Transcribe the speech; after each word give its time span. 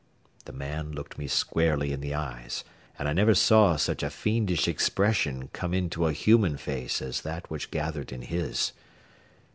The 0.45 0.51
man 0.51 0.93
looked 0.93 1.19
me 1.19 1.27
squarely 1.27 1.91
in 1.91 2.01
the 2.01 2.15
eyes, 2.15 2.63
and 2.97 3.07
I 3.07 3.13
never 3.13 3.35
saw 3.35 3.75
such 3.75 4.01
a 4.01 4.09
fiendish 4.09 4.67
expression 4.67 5.49
come 5.49 5.75
into 5.75 6.07
a 6.07 6.11
human 6.11 6.57
face 6.57 7.03
as 7.03 7.21
that 7.21 7.51
which 7.51 7.69
gathered 7.69 8.11
in 8.11 8.23
his. 8.23 8.71